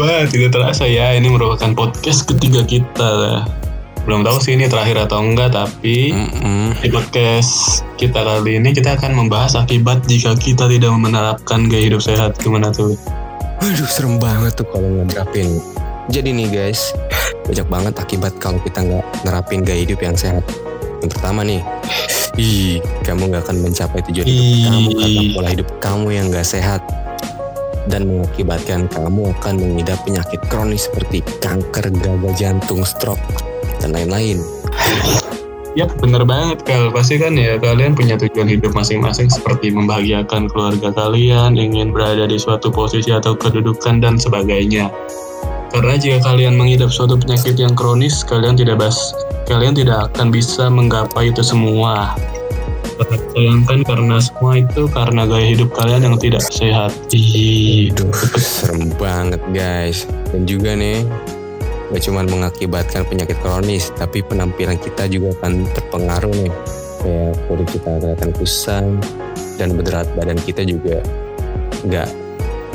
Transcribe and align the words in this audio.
Wah, 0.00 0.24
tidak 0.24 0.56
terasa 0.56 0.88
ya, 0.88 1.12
ini 1.12 1.28
merupakan 1.28 1.76
podcast 1.76 2.24
ketiga 2.24 2.64
kita. 2.64 3.44
Belum 4.08 4.24
tahu 4.24 4.40
sih 4.40 4.56
ini 4.56 4.64
terakhir 4.64 4.96
atau 4.96 5.20
enggak, 5.20 5.52
tapi 5.52 6.16
Mm-mm. 6.16 6.72
di 6.80 6.88
podcast 6.88 7.84
kita 8.00 8.24
kali 8.24 8.56
ini 8.56 8.72
kita 8.72 8.96
akan 8.96 9.12
membahas 9.12 9.60
akibat 9.60 10.00
jika 10.08 10.32
kita 10.40 10.72
tidak 10.72 10.88
menerapkan 10.96 11.68
gaya 11.68 11.92
hidup 11.92 12.00
sehat. 12.00 12.32
Gimana 12.40 12.72
tuh? 12.72 12.96
Aduh 13.60 13.84
serem 13.92 14.16
banget 14.16 14.56
tuh 14.56 14.64
kalau 14.72 14.88
ngenerapin. 14.88 15.60
Jadi 16.08 16.32
nih 16.32 16.48
guys, 16.48 16.96
banyak 17.44 17.68
banget 17.68 17.94
akibat 18.00 18.32
kalau 18.40 18.56
kita 18.64 18.80
nggak 18.80 19.04
nerapin 19.28 19.60
gaya 19.60 19.84
hidup 19.84 20.00
yang 20.00 20.16
sehat. 20.16 20.48
Yang 21.04 21.20
pertama 21.20 21.44
nih, 21.44 21.60
ih 22.40 22.80
kamu 23.04 23.36
nggak 23.36 23.44
akan 23.44 23.56
mencapai 23.68 24.00
tujuan 24.08 24.24
hidup 24.24 24.48
kamu 24.64 24.88
karena 24.96 25.22
pola 25.36 25.48
hidup 25.52 25.68
kamu 25.76 26.08
yang 26.16 26.32
nggak 26.32 26.48
sehat 26.48 26.80
dan 27.88 28.10
mengakibatkan 28.10 28.90
kamu 28.92 29.32
akan 29.40 29.54
mengidap 29.56 30.02
penyakit 30.04 30.40
kronis 30.52 30.90
seperti 30.90 31.24
kanker, 31.40 31.88
gagal 31.88 32.32
jantung, 32.36 32.84
stroke, 32.84 33.22
dan 33.80 33.96
lain-lain. 33.96 34.42
Yap, 35.78 35.94
bener 36.02 36.26
banget 36.26 36.66
Kal. 36.66 36.90
Pasti 36.90 37.14
kan 37.22 37.38
ya 37.38 37.54
kalian 37.54 37.94
punya 37.94 38.18
tujuan 38.18 38.50
hidup 38.50 38.74
masing-masing 38.74 39.30
seperti 39.30 39.70
membahagiakan 39.70 40.50
keluarga 40.50 40.90
kalian, 40.90 41.54
ingin 41.54 41.94
berada 41.94 42.26
di 42.26 42.42
suatu 42.42 42.74
posisi 42.74 43.14
atau 43.14 43.38
kedudukan 43.38 44.02
dan 44.02 44.18
sebagainya. 44.18 44.90
Karena 45.70 45.94
jika 45.94 46.26
kalian 46.26 46.58
mengidap 46.58 46.90
suatu 46.90 47.14
penyakit 47.14 47.54
yang 47.54 47.78
kronis, 47.78 48.26
kalian 48.26 48.58
tidak 48.58 48.82
bas, 48.82 49.14
kalian 49.46 49.70
tidak 49.70 50.10
akan 50.10 50.34
bisa 50.34 50.66
menggapai 50.66 51.30
itu 51.30 51.46
semua. 51.46 52.18
Bayangkan 53.32 53.80
karena 53.86 54.16
semua 54.20 54.60
itu 54.60 54.82
karena 54.92 55.24
gaya 55.24 55.46
hidup 55.56 55.70
kalian 55.72 56.12
yang 56.12 56.16
tidak 56.20 56.44
sehat. 56.52 56.92
Ih, 57.14 57.88
serem 58.36 58.92
banget 59.00 59.40
guys. 59.56 60.04
Dan 60.30 60.44
juga 60.44 60.76
nih, 60.76 61.02
gak 61.90 62.02
cuma 62.04 62.22
mengakibatkan 62.28 63.08
penyakit 63.08 63.40
kronis, 63.40 63.88
tapi 63.96 64.20
penampilan 64.20 64.76
kita 64.76 65.08
juga 65.08 65.32
akan 65.40 65.64
terpengaruh 65.72 66.34
nih. 66.44 66.52
Kayak 67.00 67.32
kulit 67.48 67.68
kita 67.72 67.90
kelihatan 67.96 68.30
kusam, 68.36 68.86
dan 69.56 69.68
berat 69.72 70.06
badan 70.12 70.36
kita 70.36 70.60
juga 70.68 71.00
nggak 71.88 72.08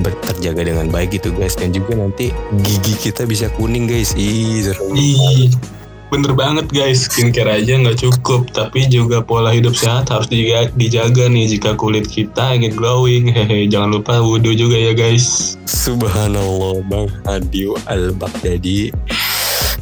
ber- 0.00 0.20
terjaga 0.32 0.64
dengan 0.64 0.88
baik 0.88 1.20
gitu 1.20 1.28
guys. 1.36 1.52
Dan 1.60 1.76
juga 1.76 2.00
nanti 2.00 2.32
gigi 2.64 2.96
kita 2.96 3.28
bisa 3.28 3.52
kuning 3.52 3.84
guys. 3.84 4.16
Ih, 4.16 4.72
serem. 4.72 5.75
Bener 6.06 6.38
banget 6.38 6.70
guys, 6.70 7.10
skincare 7.10 7.50
aja 7.50 7.82
nggak 7.82 7.98
cukup, 7.98 8.46
tapi 8.54 8.86
juga 8.86 9.18
pola 9.18 9.50
hidup 9.50 9.74
sehat 9.74 10.06
harus 10.06 10.30
dijaga, 10.30 10.70
dijaga 10.78 11.26
nih 11.26 11.50
jika 11.50 11.74
kulit 11.74 12.06
kita 12.06 12.54
ingin 12.54 12.78
glowing. 12.78 13.26
Hehe, 13.26 13.66
jangan 13.66 13.98
lupa 13.98 14.22
wudhu 14.22 14.54
juga 14.54 14.78
ya 14.78 14.94
guys. 14.94 15.58
Subhanallah 15.66 16.86
Bang 16.86 17.10
Adio 17.26 17.74
Al 17.90 18.14
Baghdadi. 18.14 18.94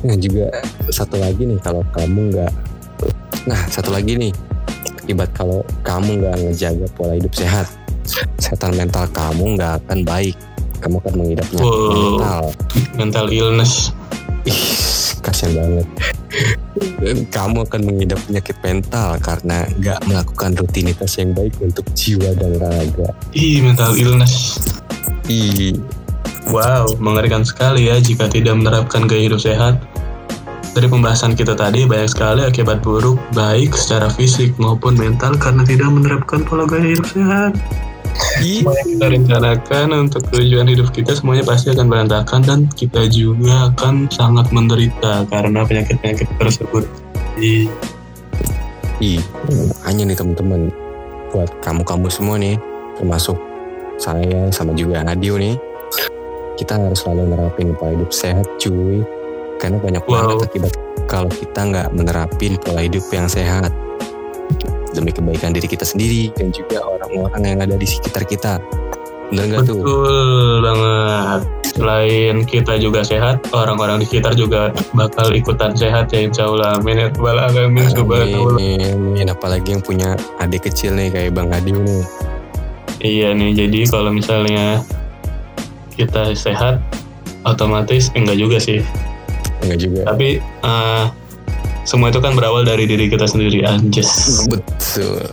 Nah 0.00 0.16
juga 0.16 0.48
satu 0.88 1.20
lagi 1.20 1.44
nih 1.44 1.60
kalau 1.60 1.84
kamu 1.92 2.32
nggak, 2.32 2.52
nah 3.44 3.60
satu 3.68 3.92
lagi 3.92 4.16
nih 4.16 4.32
akibat 5.04 5.28
kalau 5.36 5.60
kamu 5.84 6.24
nggak 6.24 6.40
ngejaga 6.40 6.88
pola 6.96 7.20
hidup 7.20 7.36
sehat, 7.36 7.68
kesehatan 8.40 8.80
mental 8.80 9.04
kamu 9.12 9.60
nggak 9.60 9.76
akan 9.84 10.08
baik. 10.08 10.36
Kamu 10.80 11.00
akan 11.04 11.14
mengidap 11.20 11.48
penyakit 11.52 11.68
Wow. 11.68 11.92
mental. 11.96 12.44
Mental 12.96 13.26
illness. 13.32 13.92
Ih, 14.44 14.52
kasian 15.44 15.52
banget. 15.52 15.86
Dan 16.98 17.16
kamu 17.30 17.58
akan 17.68 17.80
mengidap 17.86 18.20
penyakit 18.26 18.56
mental 18.64 19.08
karena 19.22 19.68
nggak 19.78 20.00
melakukan 20.08 20.50
rutinitas 20.58 21.12
yang 21.20 21.30
baik 21.36 21.54
untuk 21.60 21.86
jiwa 21.94 22.34
dan 22.34 22.58
raga. 22.58 23.08
Ih, 23.36 23.62
mental 23.62 23.94
illness. 23.94 24.58
Ih, 25.28 25.78
Wow, 26.52 27.00
mengerikan 27.00 27.40
sekali 27.40 27.88
ya 27.88 27.96
jika 27.96 28.28
tidak 28.28 28.52
menerapkan 28.60 29.08
gaya 29.08 29.32
hidup 29.32 29.40
sehat. 29.40 29.80
Dari 30.76 30.90
pembahasan 30.90 31.32
kita 31.32 31.56
tadi 31.56 31.88
banyak 31.88 32.10
sekali 32.12 32.44
akibat 32.44 32.84
buruk 32.84 33.16
baik 33.32 33.72
secara 33.72 34.12
fisik 34.12 34.52
maupun 34.60 34.92
mental 34.92 35.40
karena 35.40 35.64
tidak 35.64 35.88
menerapkan 35.88 36.44
pola 36.44 36.68
gaya 36.68 36.92
hidup 36.92 37.08
sehat. 37.08 37.56
Semua 38.14 38.74
yang 38.78 38.88
kita 38.94 39.06
rencanakan 39.10 39.86
untuk 40.06 40.22
tujuan 40.30 40.66
hidup 40.70 40.94
kita 40.94 41.18
semuanya 41.18 41.42
pasti 41.42 41.74
akan 41.74 41.86
berantakan 41.90 42.40
dan 42.46 42.60
kita 42.72 43.10
juga 43.10 43.74
akan 43.74 44.06
sangat 44.10 44.50
menderita 44.54 45.26
karena 45.28 45.66
penyakit-penyakit 45.66 46.28
tersebut. 46.38 46.84
Ih, 47.38 47.66
Ih, 49.02 49.18
hanya 49.82 50.06
nih 50.06 50.14
teman-teman 50.14 50.70
buat 51.34 51.50
kamu-kamu 51.66 52.06
semua 52.06 52.38
nih, 52.38 52.54
termasuk 52.94 53.34
saya 53.98 54.50
sama 54.54 54.70
juga 54.78 55.02
Adio 55.02 55.34
nih, 55.34 55.58
kita 56.54 56.78
harus 56.78 57.02
selalu 57.02 57.34
nerapin 57.34 57.74
pola 57.74 57.90
hidup 57.98 58.14
sehat 58.14 58.46
cuy, 58.62 59.02
karena 59.58 59.82
banyak 59.82 60.02
Wow. 60.06 60.14
banget 60.14 60.46
akibat 60.46 60.72
kalau 61.10 61.30
kita 61.30 61.60
nggak 61.66 61.88
menerapin 61.90 62.54
pola 62.62 62.86
hidup 62.86 63.02
yang 63.10 63.26
sehat 63.26 63.74
demi 64.94 65.10
kebaikan 65.10 65.50
diri 65.50 65.66
kita 65.66 65.82
sendiri 65.82 66.30
dan 66.38 66.54
juga 66.54 66.80
orang-orang 66.86 67.42
yang 67.42 67.60
ada 67.66 67.74
di 67.74 67.86
sekitar 67.86 68.22
kita. 68.24 68.62
Bener 69.34 69.44
nggak 69.50 69.66
tuh? 69.66 69.76
Betul 69.82 70.62
banget. 70.62 71.40
Selain 71.74 72.36
kita 72.46 72.78
juga 72.78 73.02
sehat, 73.02 73.50
orang-orang 73.50 73.98
di 73.98 74.06
sekitar 74.06 74.38
juga 74.38 74.70
bakal 74.94 75.34
ikutan 75.34 75.74
sehat 75.74 76.14
ya 76.14 76.22
insya 76.22 76.46
Allah. 76.46 76.78
Amin 76.78 77.02
ya. 77.02 77.08
Subhanallah. 77.10 78.54
Amin, 78.54 78.78
amin. 78.94 79.26
Apalagi 79.26 79.74
yang 79.74 79.82
punya 79.82 80.14
adik 80.38 80.70
kecil 80.70 80.94
nih 80.94 81.10
kayak 81.10 81.34
Bang 81.34 81.50
Adio 81.50 81.82
nih. 81.82 82.04
Iya 83.02 83.34
nih, 83.34 83.52
jadi 83.58 83.90
kalau 83.90 84.14
misalnya 84.14 84.80
kita 85.98 86.30
sehat, 86.38 86.78
otomatis 87.42 88.14
enggak 88.14 88.38
juga 88.38 88.56
sih. 88.62 88.80
Enggak 89.66 89.78
juga. 89.82 90.00
Tapi 90.14 90.38
eh, 90.40 91.04
semua 91.84 92.08
itu 92.08 92.20
kan 92.20 92.32
berawal 92.32 92.64
dari 92.64 92.88
diri 92.88 93.12
kita 93.12 93.28
sendiri, 93.28 93.60
anjes. 93.64 94.44
Betul. 94.48 95.28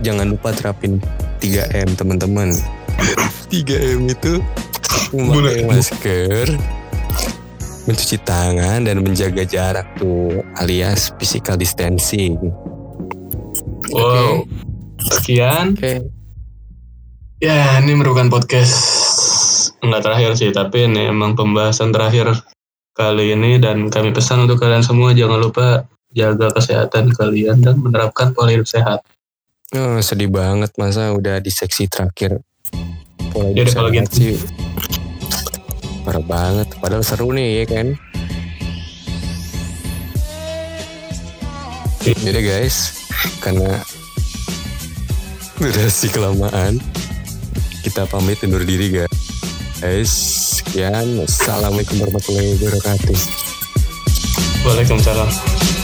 Jangan 0.00 0.32
lupa 0.32 0.50
terapin 0.56 0.96
3M 1.44 1.92
teman-teman. 1.96 2.56
3M 3.52 4.08
itu 4.08 4.40
memakai 5.12 5.68
masker, 5.68 6.46
mencuci 7.84 8.16
tangan 8.24 8.84
dan 8.88 9.04
menjaga 9.04 9.44
jarak 9.44 9.86
tuh 10.00 10.40
alias 10.56 11.12
physical 11.20 11.60
distancing. 11.60 12.40
Wow. 13.92 14.48
Sekian. 15.00 15.76
Oke. 15.76 16.00
Ya, 17.40 17.80
ini 17.80 17.96
merupakan 17.96 18.28
podcast 18.28 18.76
enggak 19.80 20.04
terakhir 20.04 20.36
sih, 20.36 20.52
tapi 20.52 20.84
ini 20.84 21.08
emang 21.08 21.32
pembahasan 21.36 21.88
terakhir 21.88 22.36
kali 23.00 23.32
ini 23.32 23.56
dan 23.56 23.88
kami 23.88 24.12
pesan 24.12 24.44
untuk 24.44 24.60
kalian 24.60 24.84
semua 24.84 25.16
jangan 25.16 25.40
lupa 25.40 25.88
jaga 26.12 26.52
kesehatan 26.52 27.16
kalian 27.16 27.64
dan 27.64 27.80
menerapkan 27.80 28.36
pola 28.36 28.52
hidup 28.52 28.68
sehat. 28.68 29.00
Oh, 29.72 29.96
sedih 30.04 30.28
banget 30.28 30.68
masa 30.76 31.16
udah 31.16 31.40
di 31.40 31.48
seksi 31.48 31.88
terakhir. 31.88 32.44
Pola 33.32 33.56
hidup 33.56 33.72
kalau 33.72 33.88
sehat 33.88 34.12
gitu. 34.12 34.36
sih. 34.36 34.36
Parah 36.04 36.20
banget. 36.20 36.68
Padahal 36.76 37.00
seru 37.00 37.32
nih 37.32 37.64
ya 37.64 37.64
kan. 37.72 37.86
Jadi 42.04 42.40
guys, 42.44 43.00
karena 43.40 43.80
durasi 45.56 46.08
kelamaan, 46.08 46.80
kita 47.80 48.08
pamit 48.08 48.40
undur 48.44 48.64
diri 48.64 48.88
guys. 48.92 49.09
Sekian, 49.80 51.24
Assalamualaikum 51.24 52.04
warahmatullahi 52.04 52.52
wabarakatuh. 52.60 53.16
Waalaikumsalam. 54.60 55.79